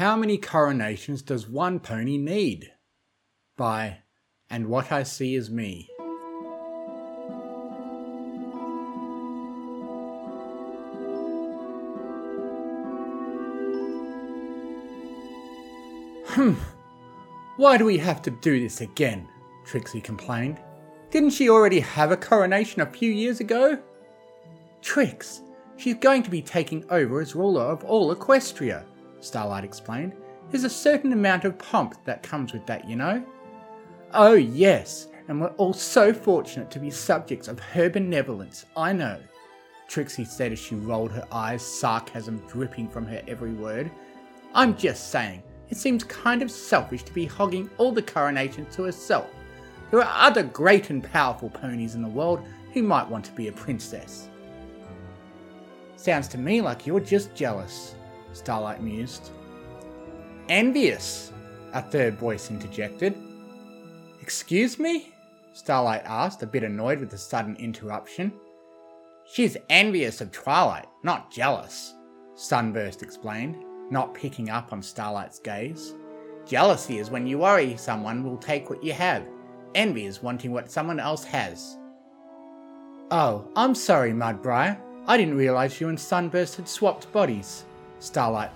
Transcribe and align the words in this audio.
How 0.00 0.16
many 0.16 0.38
coronations 0.38 1.20
does 1.20 1.46
one 1.46 1.78
pony 1.78 2.16
need? 2.16 2.72
By 3.58 3.98
And 4.48 4.68
What 4.68 4.90
I 4.90 5.02
See 5.02 5.34
Is 5.34 5.50
Me. 5.50 5.90
Hmm. 16.28 16.54
Why 17.58 17.76
do 17.76 17.84
we 17.84 17.98
have 17.98 18.22
to 18.22 18.30
do 18.30 18.58
this 18.58 18.80
again? 18.80 19.28
Trixie 19.66 20.00
complained. 20.00 20.62
Didn't 21.10 21.28
she 21.28 21.50
already 21.50 21.80
have 21.80 22.10
a 22.10 22.16
coronation 22.16 22.80
a 22.80 22.86
few 22.86 23.12
years 23.12 23.40
ago? 23.40 23.78
Trix, 24.80 25.42
she's 25.76 25.96
going 25.96 26.22
to 26.22 26.30
be 26.30 26.40
taking 26.40 26.86
over 26.88 27.20
as 27.20 27.34
ruler 27.34 27.64
of 27.64 27.84
all 27.84 28.16
Equestria, 28.16 28.86
Starlight 29.20 29.64
explained. 29.64 30.14
There's 30.50 30.64
a 30.64 30.70
certain 30.70 31.12
amount 31.12 31.44
of 31.44 31.58
pomp 31.58 32.04
that 32.04 32.22
comes 32.22 32.52
with 32.52 32.66
that, 32.66 32.88
you 32.88 32.96
know. 32.96 33.24
Oh, 34.12 34.34
yes, 34.34 35.08
and 35.28 35.40
we're 35.40 35.48
all 35.58 35.72
so 35.72 36.12
fortunate 36.12 36.70
to 36.72 36.80
be 36.80 36.90
subjects 36.90 37.46
of 37.46 37.60
her 37.60 37.88
benevolence, 37.88 38.66
I 38.76 38.92
know, 38.92 39.20
Trixie 39.90 40.24
said 40.24 40.52
as 40.52 40.58
she 40.60 40.76
rolled 40.76 41.10
her 41.10 41.26
eyes, 41.32 41.62
sarcasm 41.62 42.40
dripping 42.46 42.88
from 42.88 43.06
her 43.06 43.20
every 43.26 43.52
word. 43.52 43.90
I'm 44.54 44.76
just 44.76 45.10
saying, 45.10 45.42
it 45.68 45.76
seems 45.76 46.04
kind 46.04 46.42
of 46.42 46.50
selfish 46.50 47.02
to 47.02 47.12
be 47.12 47.26
hogging 47.26 47.68
all 47.76 47.90
the 47.90 48.00
coronation 48.00 48.66
to 48.66 48.84
herself. 48.84 49.28
There 49.90 50.00
are 50.00 50.28
other 50.28 50.44
great 50.44 50.90
and 50.90 51.02
powerful 51.02 51.50
ponies 51.50 51.96
in 51.96 52.02
the 52.02 52.08
world 52.08 52.40
who 52.72 52.84
might 52.84 53.08
want 53.08 53.24
to 53.24 53.32
be 53.32 53.48
a 53.48 53.52
princess. 53.52 54.28
Sounds 55.96 56.28
to 56.28 56.38
me 56.38 56.60
like 56.60 56.86
you're 56.86 57.00
just 57.00 57.34
jealous, 57.34 57.96
Starlight 58.32 58.82
mused. 58.82 59.30
Envious, 60.48 61.32
a 61.72 61.82
third 61.82 62.18
voice 62.18 62.50
interjected. 62.50 63.16
Excuse 64.20 64.78
me? 64.78 65.12
Starlight 65.52 66.02
asked, 66.04 66.42
a 66.42 66.46
bit 66.46 66.62
annoyed 66.62 67.00
with 67.00 67.10
the 67.10 67.18
sudden 67.18 67.56
interruption. 67.56 68.32
She's 69.32 69.56
envious 69.68 70.20
of 70.20 70.32
Twilight, 70.32 70.86
not 71.02 71.30
jealous, 71.30 71.94
Sunburst 72.34 73.02
explained, 73.02 73.56
not 73.90 74.14
picking 74.14 74.50
up 74.50 74.72
on 74.72 74.82
Starlight's 74.82 75.38
gaze. 75.38 75.94
Jealousy 76.46 76.98
is 76.98 77.10
when 77.10 77.26
you 77.26 77.38
worry 77.38 77.76
someone 77.76 78.24
will 78.24 78.38
take 78.38 78.70
what 78.70 78.82
you 78.82 78.92
have. 78.92 79.24
Envy 79.74 80.06
is 80.06 80.22
wanting 80.22 80.52
what 80.52 80.70
someone 80.70 80.98
else 80.98 81.22
has. 81.24 81.76
Oh, 83.10 83.48
I'm 83.56 83.74
sorry, 83.74 84.12
Mudbriar. 84.12 84.80
I 85.06 85.16
didn't 85.16 85.36
realise 85.36 85.80
you 85.80 85.88
and 85.88 85.98
Sunburst 85.98 86.56
had 86.56 86.68
swapped 86.68 87.12
bodies. 87.12 87.64
Starlight 88.00 88.50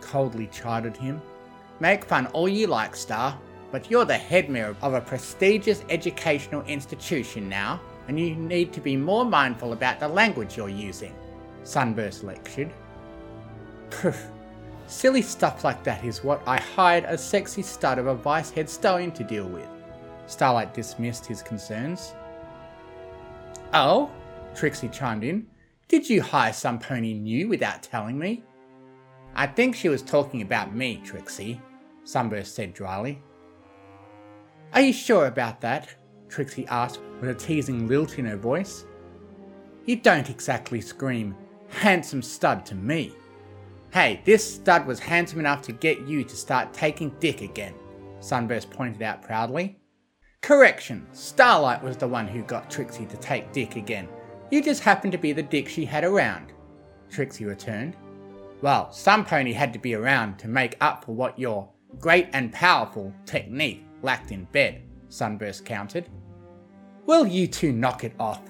coldly 0.00 0.48
chided 0.48 0.96
him. 0.96 1.22
Make 1.80 2.04
fun 2.04 2.26
all 2.28 2.48
you 2.48 2.66
like, 2.66 2.96
Star, 2.96 3.38
but 3.70 3.90
you're 3.90 4.04
the 4.04 4.14
headmare 4.14 4.74
of 4.82 4.94
a 4.94 5.00
prestigious 5.00 5.84
educational 5.90 6.62
institution 6.62 7.48
now, 7.48 7.80
and 8.08 8.18
you 8.18 8.34
need 8.34 8.72
to 8.72 8.80
be 8.80 8.96
more 8.96 9.24
mindful 9.24 9.72
about 9.72 10.00
the 10.00 10.08
language 10.08 10.56
you're 10.56 10.68
using, 10.68 11.14
Sunburst 11.64 12.24
lectured. 12.24 12.72
Poof. 13.90 14.28
Silly 14.86 15.22
stuff 15.22 15.64
like 15.64 15.82
that 15.82 16.04
is 16.04 16.22
what 16.22 16.40
I 16.46 16.60
hired 16.60 17.04
a 17.04 17.18
sexy 17.18 17.62
stud 17.62 17.98
of 17.98 18.06
a 18.06 18.14
vice 18.14 18.50
head 18.50 18.70
stallion 18.70 19.10
to 19.12 19.24
deal 19.24 19.46
with. 19.46 19.68
Starlight 20.26 20.74
dismissed 20.74 21.26
his 21.26 21.42
concerns. 21.42 22.14
Oh? 23.74 24.10
Trixie 24.54 24.88
chimed 24.88 25.24
in. 25.24 25.46
Did 25.88 26.08
you 26.08 26.22
hire 26.22 26.52
some 26.52 26.78
pony 26.78 27.14
new 27.14 27.48
without 27.48 27.82
telling 27.82 28.18
me? 28.18 28.42
I 29.38 29.46
think 29.46 29.76
she 29.76 29.90
was 29.90 30.00
talking 30.00 30.40
about 30.40 30.74
me, 30.74 31.02
Trixie, 31.04 31.60
Sunburst 32.04 32.54
said 32.54 32.72
dryly. 32.72 33.22
Are 34.72 34.80
you 34.80 34.94
sure 34.94 35.26
about 35.26 35.60
that? 35.60 35.94
Trixie 36.30 36.66
asked 36.68 37.00
with 37.20 37.28
a 37.28 37.34
teasing 37.34 37.86
lilt 37.86 38.18
in 38.18 38.24
her 38.24 38.38
voice. 38.38 38.86
You 39.84 39.96
don't 39.96 40.30
exactly 40.30 40.80
scream, 40.80 41.36
handsome 41.68 42.22
stud 42.22 42.64
to 42.66 42.74
me. 42.74 43.14
Hey, 43.92 44.22
this 44.24 44.54
stud 44.54 44.86
was 44.86 44.98
handsome 44.98 45.38
enough 45.38 45.60
to 45.62 45.72
get 45.72 46.08
you 46.08 46.24
to 46.24 46.34
start 46.34 46.72
taking 46.72 47.14
dick 47.20 47.42
again, 47.42 47.74
Sunburst 48.20 48.70
pointed 48.70 49.02
out 49.02 49.22
proudly. 49.22 49.78
Correction, 50.40 51.06
Starlight 51.12 51.82
was 51.82 51.98
the 51.98 52.08
one 52.08 52.26
who 52.26 52.42
got 52.42 52.70
Trixie 52.70 53.04
to 53.04 53.16
take 53.18 53.52
dick 53.52 53.76
again. 53.76 54.08
You 54.50 54.62
just 54.62 54.82
happened 54.82 55.12
to 55.12 55.18
be 55.18 55.32
the 55.32 55.42
dick 55.42 55.68
she 55.68 55.84
had 55.84 56.04
around, 56.04 56.54
Trixie 57.10 57.44
returned. 57.44 57.96
Well, 58.62 58.90
some 58.90 59.24
pony 59.24 59.52
had 59.52 59.72
to 59.74 59.78
be 59.78 59.94
around 59.94 60.38
to 60.38 60.48
make 60.48 60.76
up 60.80 61.04
for 61.04 61.14
what 61.14 61.38
your 61.38 61.68
great 61.98 62.28
and 62.32 62.52
powerful 62.52 63.12
technique 63.24 63.84
lacked 64.02 64.32
in 64.32 64.44
bed, 64.46 64.82
Sunburst 65.08 65.64
countered. 65.64 66.08
Will 67.06 67.26
you 67.26 67.46
two 67.46 67.72
knock 67.72 68.02
it 68.02 68.14
off? 68.18 68.42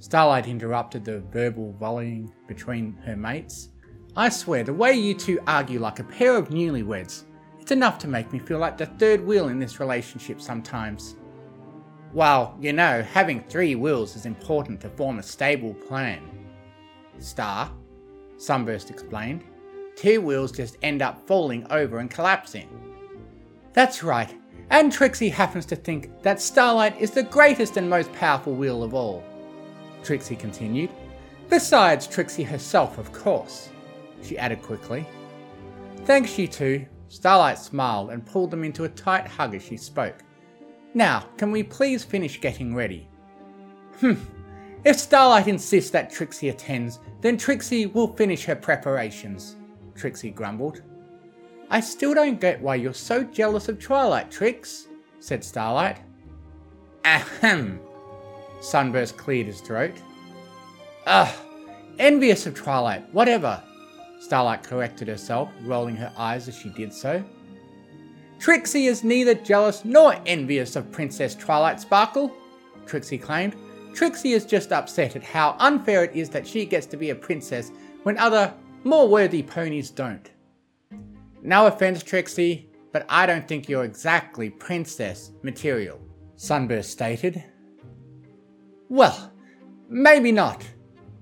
Starlight 0.00 0.46
interrupted 0.46 1.04
the 1.04 1.20
verbal 1.32 1.74
volleying 1.80 2.32
between 2.46 2.92
her 3.04 3.16
mates. 3.16 3.70
I 4.16 4.28
swear, 4.28 4.64
the 4.64 4.72
way 4.72 4.92
you 4.92 5.14
two 5.14 5.40
argue 5.46 5.80
like 5.80 5.98
a 5.98 6.04
pair 6.04 6.36
of 6.36 6.48
newlyweds, 6.48 7.24
it's 7.58 7.72
enough 7.72 7.98
to 7.98 8.08
make 8.08 8.32
me 8.32 8.38
feel 8.38 8.58
like 8.58 8.78
the 8.78 8.86
third 8.86 9.24
wheel 9.24 9.48
in 9.48 9.58
this 9.58 9.80
relationship 9.80 10.40
sometimes. 10.40 11.16
Well, 12.12 12.56
you 12.60 12.72
know, 12.72 13.02
having 13.02 13.42
three 13.44 13.74
wheels 13.74 14.16
is 14.16 14.24
important 14.24 14.80
to 14.82 14.88
form 14.90 15.18
a 15.18 15.22
stable 15.22 15.74
plan. 15.74 16.22
Star, 17.18 17.70
Sunburst 18.38 18.90
explained. 18.90 19.44
Two 19.96 20.20
wheels 20.20 20.52
just 20.52 20.78
end 20.82 21.02
up 21.02 21.26
falling 21.26 21.66
over 21.70 21.98
and 21.98 22.10
collapsing. 22.10 22.68
That's 23.74 24.02
right, 24.02 24.34
and 24.70 24.92
Trixie 24.92 25.28
happens 25.28 25.66
to 25.66 25.76
think 25.76 26.22
that 26.22 26.40
Starlight 26.40 26.98
is 27.00 27.10
the 27.10 27.22
greatest 27.22 27.76
and 27.76 27.90
most 27.90 28.12
powerful 28.12 28.54
wheel 28.54 28.82
of 28.82 28.94
all. 28.94 29.22
Trixie 30.02 30.36
continued. 30.36 30.90
Besides 31.48 32.06
Trixie 32.06 32.44
herself, 32.44 32.98
of 32.98 33.12
course, 33.12 33.70
she 34.22 34.38
added 34.38 34.62
quickly. 34.62 35.06
Thanks, 36.04 36.38
you 36.38 36.46
two. 36.48 36.86
Starlight 37.08 37.58
smiled 37.58 38.10
and 38.10 38.24
pulled 38.24 38.50
them 38.50 38.64
into 38.64 38.84
a 38.84 38.88
tight 38.88 39.26
hug 39.26 39.54
as 39.54 39.62
she 39.62 39.76
spoke. 39.76 40.22
Now, 40.94 41.24
can 41.36 41.50
we 41.50 41.62
please 41.62 42.04
finish 42.04 42.40
getting 42.40 42.74
ready? 42.74 43.08
Hmm. 44.00 44.14
If 44.84 44.98
Starlight 44.98 45.48
insists 45.48 45.90
that 45.90 46.10
Trixie 46.10 46.50
attends, 46.50 47.00
then 47.20 47.36
Trixie 47.36 47.86
will 47.86 48.14
finish 48.14 48.44
her 48.44 48.54
preparations, 48.54 49.56
Trixie 49.94 50.30
grumbled. 50.30 50.82
I 51.70 51.80
still 51.80 52.14
don't 52.14 52.40
get 52.40 52.60
why 52.62 52.76
you're 52.76 52.94
so 52.94 53.24
jealous 53.24 53.68
of 53.68 53.78
Twilight, 53.78 54.30
Trix, 54.30 54.86
said 55.20 55.44
Starlight. 55.44 55.98
Ahem. 57.04 57.80
Sunburst 58.60 59.16
cleared 59.16 59.46
his 59.46 59.60
throat. 59.60 59.94
Ugh, 61.06 61.34
envious 61.98 62.46
of 62.46 62.54
Twilight, 62.54 63.12
whatever. 63.12 63.62
Starlight 64.20 64.62
corrected 64.62 65.08
herself, 65.08 65.48
rolling 65.62 65.96
her 65.96 66.12
eyes 66.16 66.48
as 66.48 66.56
she 66.56 66.70
did 66.70 66.92
so. 66.92 67.22
Trixie 68.38 68.86
is 68.86 69.04
neither 69.04 69.34
jealous 69.34 69.84
nor 69.84 70.16
envious 70.24 70.76
of 70.76 70.90
Princess 70.92 71.34
Twilight 71.34 71.80
Sparkle, 71.80 72.32
Trixie 72.86 73.18
claimed. 73.18 73.56
Trixie 73.98 74.32
is 74.32 74.46
just 74.46 74.70
upset 74.70 75.16
at 75.16 75.24
how 75.24 75.56
unfair 75.58 76.04
it 76.04 76.14
is 76.14 76.28
that 76.30 76.46
she 76.46 76.64
gets 76.64 76.86
to 76.86 76.96
be 76.96 77.10
a 77.10 77.16
princess 77.16 77.72
when 78.04 78.16
other, 78.16 78.54
more 78.84 79.08
worthy 79.08 79.42
ponies 79.42 79.90
don't. 79.90 80.30
No 81.42 81.66
offense, 81.66 82.04
Trixie, 82.04 82.70
but 82.92 83.04
I 83.08 83.26
don't 83.26 83.48
think 83.48 83.68
you're 83.68 83.82
exactly 83.82 84.50
princess 84.50 85.32
material, 85.42 86.00
Sunburst 86.36 86.92
stated. 86.92 87.42
Well, 88.88 89.32
maybe 89.88 90.30
not, 90.30 90.64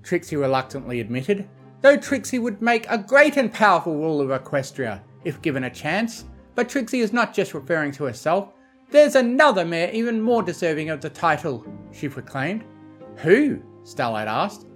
Trixie 0.03 0.35
reluctantly 0.35 0.99
admitted, 0.99 1.49
though 1.81 1.97
Trixie 1.97 2.37
would 2.37 2.61
make 2.61 2.85
a 2.91 2.99
great 2.99 3.37
and 3.37 3.51
powerful 3.51 3.95
ruler 3.95 4.31
of 4.31 4.43
Equestria 4.43 5.01
if 5.23 5.41
given 5.41 5.63
a 5.63 5.69
chance. 5.71 6.25
But 6.53 6.69
Trixie 6.69 6.99
is 6.99 7.11
not 7.11 7.33
just 7.33 7.55
referring 7.55 7.91
to 7.93 8.03
herself. 8.03 8.53
There's 8.91 9.15
another 9.15 9.65
mare 9.65 9.89
even 9.89 10.21
more 10.21 10.43
deserving 10.43 10.91
of 10.91 11.01
the 11.01 11.09
title, 11.09 11.65
she 11.91 12.09
proclaimed. 12.09 12.63
Who? 13.17 13.61
Starlight 13.83 14.27
asked. 14.27 14.67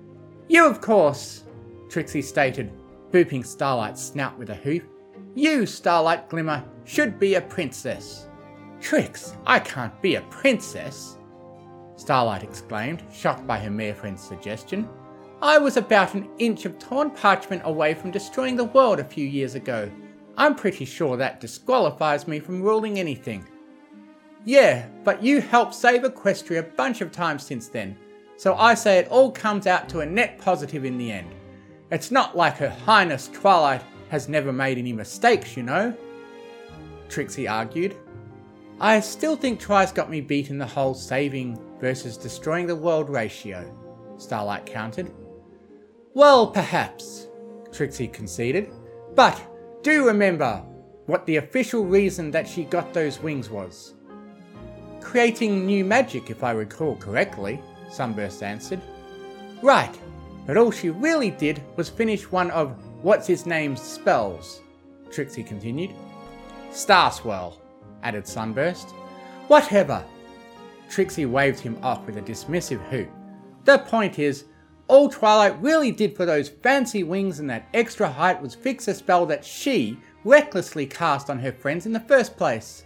You, 0.47 0.65
of 0.65 0.81
course, 0.81 1.43
Trixie 1.89 2.21
stated, 2.21 2.71
booping 3.11 3.45
Starlight's 3.45 4.01
snout 4.01 4.37
with 4.37 4.49
a 4.49 4.55
hoof. 4.55 4.83
You, 5.35 5.65
Starlight 5.65 6.29
Glimmer, 6.29 6.63
should 6.85 7.19
be 7.19 7.35
a 7.35 7.41
princess. 7.41 8.27
Trix, 8.79 9.35
I 9.45 9.59
can't 9.59 10.01
be 10.01 10.15
a 10.15 10.21
princess, 10.23 11.17
Starlight 12.01 12.41
exclaimed, 12.41 13.03
shocked 13.13 13.45
by 13.45 13.59
her 13.59 13.69
mare 13.69 13.93
friend's 13.93 14.23
suggestion. 14.23 14.89
I 15.39 15.59
was 15.59 15.77
about 15.77 16.15
an 16.15 16.29
inch 16.39 16.65
of 16.65 16.79
torn 16.79 17.11
parchment 17.11 17.61
away 17.63 17.93
from 17.93 18.09
destroying 18.09 18.55
the 18.55 18.63
world 18.63 18.99
a 18.99 19.03
few 19.03 19.27
years 19.27 19.53
ago. 19.53 19.89
I'm 20.35 20.55
pretty 20.55 20.85
sure 20.85 21.15
that 21.17 21.39
disqualifies 21.39 22.27
me 22.27 22.39
from 22.39 22.63
ruling 22.63 22.97
anything. 22.97 23.47
Yeah, 24.45 24.87
but 25.03 25.21
you 25.21 25.39
helped 25.41 25.75
save 25.75 26.01
Equestria 26.01 26.59
a 26.59 26.63
bunch 26.63 27.01
of 27.01 27.11
times 27.11 27.43
since 27.43 27.67
then, 27.67 27.95
so 28.37 28.55
I 28.55 28.73
say 28.73 28.97
it 28.97 29.07
all 29.09 29.31
comes 29.31 29.67
out 29.67 29.87
to 29.89 29.99
a 29.99 30.05
net 30.05 30.39
positive 30.39 30.83
in 30.83 30.97
the 30.97 31.11
end. 31.11 31.33
It's 31.91 32.09
not 32.09 32.35
like 32.35 32.57
Her 32.57 32.69
Highness 32.69 33.27
Twilight 33.27 33.83
has 34.09 34.27
never 34.27 34.51
made 34.51 34.77
any 34.77 34.93
mistakes, 34.93 35.55
you 35.55 35.63
know. 35.63 35.95
Trixie 37.07 37.47
argued. 37.47 37.95
I 38.79 38.99
still 38.99 39.35
think 39.35 39.59
Twi's 39.59 39.91
got 39.91 40.09
me 40.09 40.21
beat 40.21 40.49
in 40.49 40.57
the 40.57 40.65
whole 40.65 40.95
saving 40.95 41.59
versus 41.79 42.17
destroying 42.17 42.65
the 42.65 42.75
world 42.75 43.09
ratio, 43.09 43.71
Starlight 44.17 44.65
countered. 44.65 45.11
Well, 46.13 46.47
perhaps, 46.47 47.27
Trixie 47.71 48.07
conceded. 48.07 48.71
But 49.15 49.39
do 49.83 50.07
remember 50.07 50.63
what 51.05 51.25
the 51.25 51.37
official 51.37 51.85
reason 51.85 52.31
that 52.31 52.47
she 52.47 52.63
got 52.63 52.93
those 52.93 53.19
wings 53.21 53.49
was. 53.49 53.95
Creating 55.01 55.65
new 55.65 55.83
magic, 55.83 56.29
if 56.29 56.43
I 56.43 56.51
recall 56.51 56.95
correctly, 56.95 57.61
Sunburst 57.89 58.43
answered. 58.43 58.81
Right, 59.61 59.93
but 60.45 60.57
all 60.57 60.71
she 60.71 60.89
really 60.89 61.31
did 61.31 61.61
was 61.75 61.89
finish 61.89 62.31
one 62.31 62.49
of 62.51 62.77
What's 63.03 63.27
His 63.27 63.45
Name's 63.45 63.81
spells, 63.81 64.61
Trixie 65.11 65.43
continued. 65.43 65.91
Starswirl, 66.71 67.57
added 68.03 68.27
Sunburst. 68.27 68.91
Whatever. 69.47 70.05
Trixie 70.89 71.25
waved 71.25 71.59
him 71.59 71.77
off 71.83 72.05
with 72.05 72.17
a 72.17 72.21
dismissive 72.21 72.81
hoot. 72.89 73.09
The 73.65 73.79
point 73.79 74.19
is, 74.19 74.45
all 74.87 75.09
Twilight 75.09 75.61
really 75.61 75.91
did 75.91 76.15
for 76.15 76.25
those 76.25 76.49
fancy 76.49 77.03
wings 77.03 77.39
and 77.39 77.49
that 77.49 77.67
extra 77.73 78.09
height 78.09 78.41
was 78.41 78.55
fix 78.55 78.87
a 78.87 78.93
spell 78.93 79.25
that 79.25 79.43
she 79.43 79.97
recklessly 80.23 80.85
cast 80.85 81.29
on 81.29 81.39
her 81.39 81.51
friends 81.51 81.85
in 81.85 81.91
the 81.91 81.99
first 81.99 82.37
place. 82.37 82.85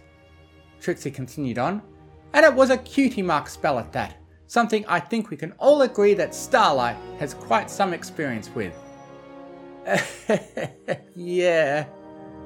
Trixie 0.80 1.10
continued 1.10 1.58
on, 1.58 1.82
and 2.32 2.44
it 2.44 2.54
was 2.54 2.70
a 2.70 2.78
cutie 2.78 3.22
mark 3.22 3.48
spell 3.48 3.78
at 3.78 3.92
that, 3.92 4.16
something 4.46 4.84
I 4.86 5.00
think 5.00 5.30
we 5.30 5.36
can 5.36 5.52
all 5.52 5.82
agree 5.82 6.14
that 6.14 6.34
Starlight 6.34 6.96
has 7.18 7.34
quite 7.34 7.70
some 7.70 7.92
experience 7.92 8.50
with. 8.54 8.74
yeah, 11.14 11.86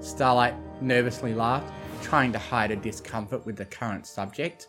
Starlight 0.00 0.54
nervously 0.82 1.34
laughed, 1.34 1.72
trying 2.02 2.32
to 2.32 2.38
hide 2.38 2.70
a 2.70 2.76
discomfort 2.76 3.44
with 3.46 3.56
the 3.56 3.64
current 3.64 4.06
subject. 4.06 4.68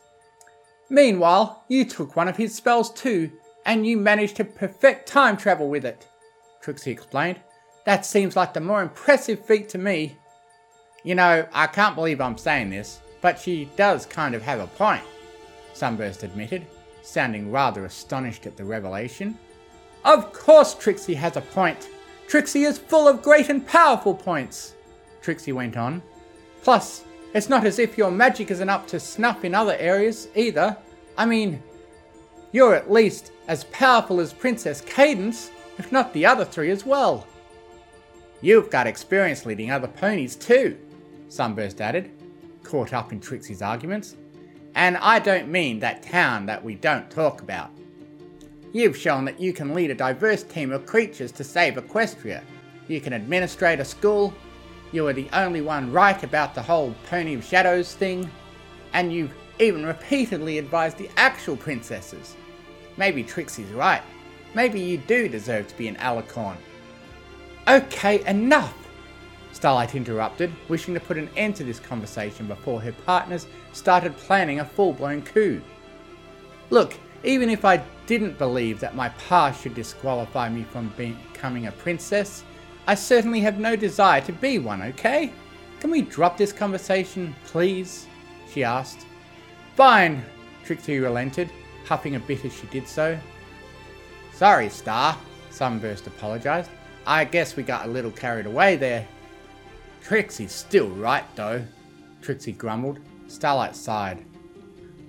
Meanwhile, 0.90 1.64
you 1.70 1.86
took 1.86 2.16
one 2.16 2.28
of 2.28 2.38
his 2.38 2.54
spells 2.54 2.92
too, 2.92 3.32
and 3.66 3.86
you 3.86 3.98
managed 3.98 4.38
to 4.38 4.46
perfect 4.46 5.08
time 5.08 5.38
travel 5.38 5.70
with 5.70 5.86
it, 5.86 6.08
Trixie 6.62 6.92
explained. 6.92 7.40
That 7.86 8.06
seems 8.06 8.36
like 8.36 8.54
the 8.54 8.60
more 8.60 8.82
impressive 8.82 9.46
feat 9.46 9.70
to 9.70 9.78
me. 9.78 10.18
You 11.04 11.16
know, 11.16 11.48
I 11.52 11.68
can't 11.68 11.96
believe 11.96 12.22
I'm 12.22 12.38
saying 12.38 12.70
this, 12.70 13.02
but 13.22 13.40
she 13.40 13.70
does 13.76 14.06
kind 14.06 14.36
of 14.36 14.42
have 14.42 14.60
a 14.60 14.68
point, 14.68 15.04
Sunburst 15.74 16.24
admitted, 16.24 16.66
sounding 17.02 17.52
rather 17.52 17.86
astonished 17.86 18.46
at 18.46 18.58
the 18.58 18.66
revelation. 18.66 19.38
Of 20.04 20.34
course 20.34 20.74
Trixie 20.74 21.14
has 21.14 21.38
a 21.38 21.42
point. 21.42 21.90
Trixie 22.28 22.64
is 22.64 22.78
full 22.78 23.08
of 23.08 23.22
great 23.22 23.50
and 23.50 23.66
powerful 23.66 24.14
points, 24.14 24.76
Trixie 25.22 25.52
went 25.52 25.78
on. 25.78 26.02
Plus, 26.64 27.04
it's 27.34 27.50
not 27.50 27.66
as 27.66 27.80
if 27.80 27.98
your 27.98 28.12
magic 28.12 28.52
isn't 28.52 28.70
up 28.70 28.88
to 28.88 29.00
snuff 29.00 29.46
in 29.46 29.56
other 29.56 29.76
areas 29.78 30.28
either. 30.36 30.76
I 31.18 31.26
mean, 31.26 31.62
you're 32.52 32.76
at 32.76 32.92
least 32.92 33.32
as 33.48 33.64
powerful 33.66 34.20
as 34.20 34.34
Princess 34.34 34.82
Cadance, 34.82 35.50
if 35.78 35.92
not 35.92 36.14
the 36.14 36.26
other 36.26 36.46
three 36.46 36.72
as 36.72 36.86
well. 36.86 37.26
You've 38.42 38.70
got 38.70 38.88
experience 38.88 39.46
leading 39.46 39.72
other 39.72 39.88
ponies 39.88 40.36
too, 40.36 40.78
Sunburst 41.30 41.80
added, 41.80 42.12
caught 42.64 42.94
up 42.94 43.12
in 43.12 43.20
Trixie's 43.20 43.62
arguments. 43.62 44.16
And 44.76 44.98
I 44.98 45.20
don't 45.20 45.50
mean 45.50 45.80
that 45.80 46.04
town 46.04 46.46
that 46.46 46.64
we 46.64 46.76
don't 46.76 47.10
talk 47.10 47.42
about. 47.42 47.72
You've 48.74 48.98
shown 48.98 49.26
that 49.26 49.40
you 49.40 49.52
can 49.52 49.74
lead 49.74 49.92
a 49.92 49.96
diverse 49.96 50.44
team 50.44 50.72
of 50.72 50.86
creatures 50.86 51.32
to 51.34 51.44
save 51.44 51.74
Equestria. 51.76 52.42
You 52.88 53.02
can 53.02 53.14
administrate 53.14 53.80
a 53.80 53.86
school. 53.86 54.34
You 54.94 55.08
are 55.08 55.14
the 55.14 55.30
only 55.34 55.62
one 55.62 55.92
right 55.92 56.22
about 56.24 56.56
the 56.56 56.62
whole 56.62 56.96
Pony 57.10 57.34
of 57.34 57.44
Shadows 57.44 57.94
thing. 57.94 58.30
And 58.94 59.12
you've 59.12 59.34
even 59.60 59.86
repeatedly 59.86 60.58
advised 60.58 60.98
the 60.98 61.10
actual 61.18 61.58
princesses. 61.58 62.36
Maybe 62.98 63.24
Trixie's 63.24 63.72
right. 63.72 64.02
Maybe 64.56 64.80
you 64.80 64.98
do 64.98 65.28
deserve 65.30 65.68
to 65.68 65.78
be 65.78 65.88
an 65.88 65.96
alicorn. 65.98 66.58
Okay, 67.68 68.26
enough! 68.26 68.81
Starlight 69.54 69.96
interrupted, 69.96 70.52
wishing 70.70 70.94
to 70.94 71.00
put 71.00 71.18
an 71.18 71.30
end 71.36 71.56
to 71.58 71.64
this 71.64 71.80
conversation 71.80 72.48
before 72.48 72.82
her 72.82 72.94
partners 73.06 73.48
started 73.74 74.16
planning 74.18 74.60
a 74.60 74.66
full 74.66 74.94
blown 74.94 75.22
coup. 75.22 75.62
Look, 76.70 76.94
even 77.24 77.50
if 77.50 77.66
I 77.66 77.84
didn't 78.08 78.38
believe 78.38 78.80
that 78.80 78.96
my 78.96 79.10
past 79.10 79.62
should 79.62 79.76
disqualify 79.76 80.50
me 80.50 80.64
from 80.64 80.94
becoming 80.98 81.68
a 81.68 81.72
princess, 81.72 82.44
I 82.88 82.96
certainly 82.96 83.42
have 83.42 83.60
no 83.60 83.76
desire 83.76 84.22
to 84.22 84.34
be 84.34 84.58
one, 84.58 84.82
okay? 84.82 85.32
Can 85.80 85.92
we 85.92 86.02
drop 86.02 86.38
this 86.38 86.54
conversation, 86.54 87.36
please? 87.46 88.08
She 88.52 88.64
asked. 88.64 89.06
Fine, 89.76 90.24
Trixie 90.64 91.00
relented, 91.00 91.50
huffing 91.86 92.16
a 92.16 92.20
bit 92.20 92.46
as 92.46 92.54
she 92.54 92.68
did 92.68 92.88
so. 92.88 93.18
Sorry, 94.34 94.70
Star, 94.70 95.18
Sunburst 95.50 96.08
apologised. 96.08 96.72
I 97.06 97.26
guess 97.26 97.56
we 97.56 97.64
got 97.64 97.86
a 97.86 97.92
little 97.92 98.12
carried 98.12 98.46
away 98.46 98.76
there. 98.76 99.08
Trixie's 100.04 100.52
still 100.52 100.90
right, 100.90 101.26
though, 101.36 101.64
Trixie 102.22 102.52
grumbled. 102.52 103.00
Starlight 103.28 103.76
sighed. 103.76 104.26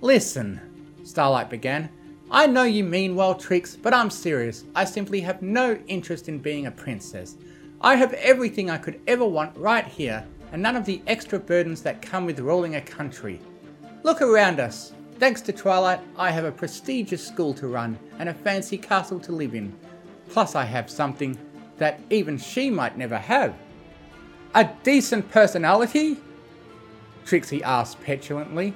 Listen, 0.01 0.59
Starlight 1.03 1.49
began. 1.49 1.89
I 2.31 2.47
know 2.47 2.63
you 2.63 2.83
mean 2.83 3.15
well, 3.15 3.35
Trix, 3.35 3.75
but 3.75 3.93
I'm 3.93 4.09
serious. 4.09 4.63
I 4.75 4.85
simply 4.85 5.21
have 5.21 5.41
no 5.41 5.77
interest 5.87 6.29
in 6.29 6.39
being 6.39 6.65
a 6.67 6.71
princess. 6.71 7.35
I 7.81 7.95
have 7.95 8.13
everything 8.13 8.69
I 8.69 8.77
could 8.77 9.01
ever 9.07 9.25
want 9.25 9.57
right 9.57 9.85
here, 9.85 10.25
and 10.51 10.61
none 10.61 10.75
of 10.75 10.85
the 10.85 11.01
extra 11.05 11.37
burdens 11.37 11.81
that 11.81 12.01
come 12.01 12.25
with 12.25 12.39
ruling 12.39 12.75
a 12.75 12.81
country. 12.81 13.39
Look 14.03 14.21
around 14.21 14.59
us. 14.59 14.93
Thanks 15.19 15.41
to 15.41 15.53
Twilight, 15.53 15.99
I 16.17 16.31
have 16.31 16.45
a 16.45 16.51
prestigious 16.51 17.25
school 17.25 17.53
to 17.55 17.67
run 17.67 17.99
and 18.19 18.29
a 18.29 18.33
fancy 18.33 18.77
castle 18.77 19.19
to 19.21 19.31
live 19.31 19.53
in. 19.53 19.73
Plus, 20.29 20.55
I 20.55 20.63
have 20.65 20.89
something 20.89 21.37
that 21.77 21.99
even 22.09 22.37
she 22.37 22.69
might 22.69 22.97
never 22.97 23.17
have. 23.17 23.53
A 24.55 24.69
decent 24.83 25.31
personality? 25.31 26.17
Trixie 27.25 27.63
asked 27.63 27.99
petulantly. 28.01 28.75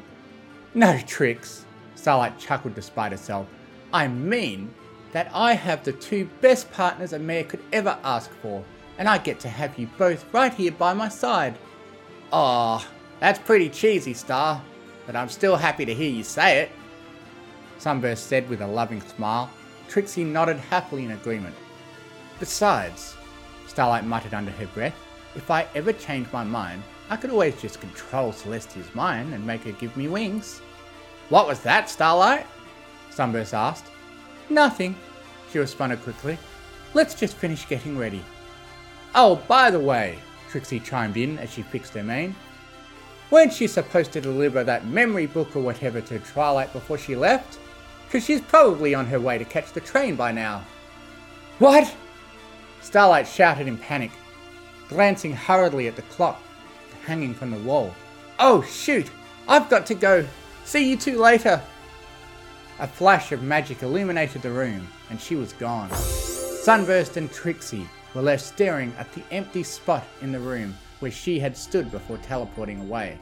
No, 0.74 1.00
Trix, 1.06 1.66
Starlight 1.94 2.40
chuckled 2.40 2.74
despite 2.74 3.12
herself. 3.12 3.48
I 3.94 4.08
mean 4.08 4.74
that 5.12 5.30
I 5.34 5.54
have 5.54 5.84
the 5.84 5.94
two 5.94 6.30
best 6.42 6.72
partners 6.72 7.14
a 7.14 7.20
mare 7.20 7.44
could 7.44 7.62
ever 7.72 7.98
ask 8.04 8.32
for, 8.42 8.64
and 8.98 9.08
I 9.08 9.20
get 9.20 9.40
to 9.42 9.50
have 9.50 9.78
you 9.78 9.88
both 10.00 10.26
right 10.34 10.54
here 10.54 10.72
by 10.72 10.94
my 10.94 11.10
side. 11.10 11.56
Aw, 12.32 12.80
oh, 12.80 12.88
that's 13.20 13.40
pretty 13.40 13.70
cheesy, 13.70 14.16
Star, 14.16 14.62
but 15.06 15.16
I'm 15.16 15.30
still 15.30 15.56
happy 15.56 15.86
to 15.86 15.94
hear 15.94 16.10
you 16.10 16.24
say 16.24 16.60
it. 16.60 16.72
Sunburst 17.78 18.26
said 18.28 18.50
with 18.50 18.62
a 18.62 18.68
loving 18.68 19.02
smile. 19.02 19.52
Trixie 19.88 20.24
nodded 20.24 20.58
happily 20.58 21.06
in 21.06 21.12
agreement. 21.12 21.56
Besides, 22.40 23.16
Starlight 23.68 24.06
muttered 24.06 24.34
under 24.34 24.52
her 24.52 24.68
breath, 24.68 24.96
if 25.38 25.52
I 25.52 25.68
ever 25.76 25.94
change 25.94 26.28
my 26.34 26.44
mind, 26.44 26.84
I 27.10 27.16
could 27.16 27.30
always 27.30 27.62
just 27.62 27.80
control 27.80 28.34
Celestia's 28.34 28.94
mind 28.94 29.34
and 29.34 29.46
make 29.46 29.64
her 29.64 29.72
give 29.72 29.96
me 29.96 30.08
wings. 30.08 30.60
What 31.30 31.48
was 31.48 31.62
that, 31.62 31.90
Starlight? 31.90 32.46
Sunburst 33.12 33.54
asked. 33.54 33.86
Nothing, 34.50 34.96
she 35.52 35.60
responded 35.60 36.02
quickly. 36.02 36.38
Let's 36.94 37.16
just 37.16 37.36
finish 37.36 37.68
getting 37.68 37.98
ready. 37.98 38.24
Oh, 39.14 39.36
by 39.48 39.70
the 39.70 39.80
way, 39.80 40.20
Trixie 40.50 40.80
chimed 40.80 41.18
in 41.18 41.38
as 41.38 41.52
she 41.52 41.62
fixed 41.62 41.94
her 41.94 42.04
mane. 42.04 42.36
Weren't 43.30 43.54
she 43.54 43.68
supposed 43.68 44.12
to 44.14 44.22
deliver 44.22 44.64
that 44.64 44.88
memory 44.88 45.28
book 45.28 45.56
or 45.56 45.62
whatever 45.62 46.02
to 46.02 46.20
Twilight 46.20 46.74
before 46.74 46.98
she 46.98 47.16
left? 47.16 47.60
Because 48.06 48.26
she's 48.26 48.42
probably 48.42 48.96
on 48.96 49.06
her 49.06 49.20
way 49.20 49.38
to 49.38 49.46
catch 49.46 49.72
the 49.74 49.82
train 49.82 50.16
by 50.16 50.32
now. 50.32 50.64
What? 51.60 51.94
Starlight 52.82 53.28
shouted 53.28 53.68
in 53.68 53.78
panic, 53.78 54.12
glancing 54.90 55.34
hurriedly 55.34 55.88
at 55.88 55.96
the 55.96 56.02
clock 56.04 56.42
hanging 57.06 57.34
from 57.34 57.52
the 57.52 57.60
wall. 57.60 57.94
Oh, 58.40 58.62
shoot! 58.64 59.10
I've 59.48 59.70
got 59.70 59.86
to 59.88 59.96
go! 59.96 60.26
See 60.66 60.90
you 60.90 60.98
two 60.98 61.18
later! 61.18 61.62
A 62.80 62.88
flash 62.88 63.32
of 63.32 63.42
magic 63.42 63.82
illuminated 63.82 64.42
the 64.42 64.52
room, 64.52 64.88
and 65.10 65.20
she 65.20 65.36
was 65.36 65.54
gone. 65.54 65.90
Sunburst 65.92 67.18
and 67.18 67.32
Trixie 67.32 67.88
were 68.14 68.22
left 68.22 68.44
staring 68.44 68.94
at 68.98 69.12
the 69.14 69.24
empty 69.32 69.64
spot 69.64 70.04
in 70.22 70.32
the 70.32 70.40
room 70.40 70.76
where 71.00 71.12
she 71.12 71.40
had 71.40 71.56
stood 71.56 71.90
before 71.90 72.18
teleporting 72.18 72.82
away. 72.82 73.18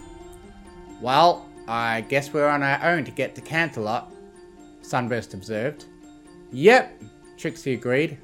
Well, 1.00 1.48
I 1.68 2.02
guess 2.02 2.34
we're 2.34 2.48
on 2.48 2.64
our 2.64 2.84
own 2.84 3.06
to 3.06 3.12
get 3.12 3.36
to 3.36 3.42
Canterlot, 3.42 4.12
Sunburst 4.82 5.34
observed. 5.34 5.86
Yep, 6.52 7.02
Trixie 7.38 7.74
agreed. 7.74 8.18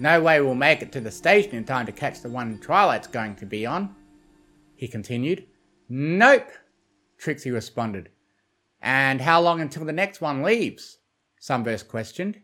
No 0.00 0.18
way 0.22 0.40
we'll 0.40 0.54
make 0.54 0.80
it 0.80 0.92
to 0.92 1.00
the 1.02 1.10
station 1.10 1.54
in 1.54 1.64
time 1.64 1.84
to 1.84 1.92
catch 1.92 2.22
the 2.22 2.30
one 2.30 2.58
Twilight's 2.58 3.06
going 3.06 3.36
to 3.36 3.44
be 3.44 3.66
on. 3.66 3.94
He 4.74 4.88
continued. 4.88 5.46
Nope, 5.90 6.48
Trixie 7.18 7.50
responded. 7.50 8.08
And 8.80 9.20
how 9.20 9.42
long 9.42 9.60
until 9.60 9.84
the 9.84 9.92
next 9.92 10.22
one 10.22 10.42
leaves? 10.42 10.96
Sunburst 11.38 11.86
questioned. 11.88 12.38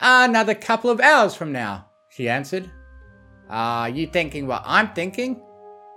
Another 0.00 0.56
couple 0.56 0.90
of 0.90 1.00
hours 1.00 1.32
from 1.36 1.52
now, 1.52 1.86
she 2.10 2.28
answered. 2.28 2.68
Are 3.48 3.88
you 3.88 4.08
thinking 4.08 4.48
what 4.48 4.62
I'm 4.66 4.92
thinking? 4.94 5.40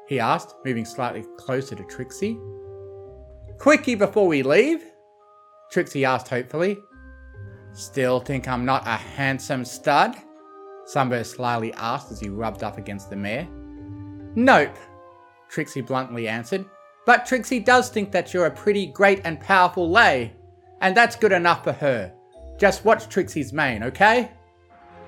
He 0.07 0.19
asked, 0.19 0.53
moving 0.63 0.85
slightly 0.85 1.25
closer 1.37 1.73
to 1.73 1.83
Trixie. 1.85 2.37
Quickie 3.57 3.95
before 3.95 4.27
we 4.27 4.43
leave? 4.43 4.83
Trixie 5.71 6.05
asked 6.05 6.27
hopefully. 6.27 6.77
Still 7.73 8.19
think 8.19 8.47
I'm 8.47 8.63
not 8.63 8.85
a 8.85 8.91
handsome 8.91 9.65
stud? 9.65 10.15
Sunburst 10.91 11.35
slyly 11.35 11.71
asked 11.75 12.11
as 12.11 12.19
he 12.19 12.27
rubbed 12.27 12.63
up 12.63 12.77
against 12.77 13.09
the 13.09 13.15
mare. 13.15 13.47
Nope, 14.35 14.75
Trixie 15.47 15.79
bluntly 15.79 16.27
answered. 16.27 16.65
But 17.05 17.25
Trixie 17.25 17.61
does 17.61 17.89
think 17.89 18.11
that 18.11 18.33
you're 18.33 18.47
a 18.47 18.51
pretty 18.51 18.87
great 18.87 19.21
and 19.23 19.39
powerful 19.39 19.89
lay, 19.89 20.33
and 20.81 20.95
that's 20.95 21.15
good 21.15 21.31
enough 21.31 21.63
for 21.63 21.71
her. 21.71 22.13
Just 22.59 22.83
watch 22.83 23.07
Trixie's 23.07 23.53
mane, 23.53 23.83
okay? 23.83 24.31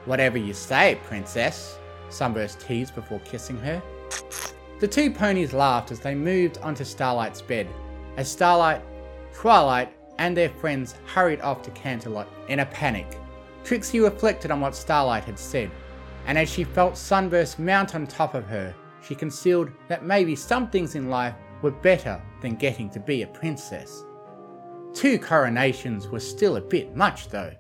Whatever 0.06 0.38
you 0.38 0.54
say, 0.54 0.98
princess, 1.04 1.78
Sunburst 2.10 2.62
teased 2.62 2.96
before 2.96 3.20
kissing 3.20 3.58
her. 3.58 3.84
The 4.80 4.88
two 4.88 5.12
ponies 5.12 5.52
laughed 5.52 5.92
as 5.92 6.00
they 6.00 6.16
moved 6.16 6.60
onto 6.60 6.86
Starlight's 6.86 7.42
bed, 7.42 7.68
as 8.16 8.32
Starlight, 8.32 8.82
Twilight, 9.34 9.94
and 10.18 10.36
their 10.36 10.50
friends 10.50 10.96
hurried 11.14 11.42
off 11.42 11.62
to 11.64 11.72
Canterlot 11.72 12.28
in 12.48 12.62
a 12.62 12.66
panic. 12.68 13.18
Trixie 13.64 14.00
reflected 14.00 14.52
on 14.52 14.60
what 14.60 14.76
Starlight 14.76 15.26
had 15.26 15.40
said, 15.40 15.72
and 16.26 16.38
as 16.38 16.50
she 16.50 16.64
felt 16.64 16.98
Sunburst 16.98 17.60
mount 17.60 17.96
on 17.96 18.08
top 18.08 18.34
of 18.34 18.46
her, 18.46 18.74
she 19.02 19.16
concealed 19.16 19.72
that 19.88 20.06
maybe 20.06 20.36
some 20.36 20.70
things 20.70 20.96
in 20.96 21.10
life 21.10 21.36
were 21.62 21.72
better 21.72 22.22
than 22.42 22.56
getting 22.56 22.90
to 22.90 23.00
be 23.00 23.22
a 23.22 23.28
princess. 23.28 24.04
Two 24.94 25.18
coronations 25.18 26.08
were 26.08 26.20
still 26.20 26.58
a 26.58 26.62
bit 26.62 26.96
much 26.96 27.30
though. 27.30 27.52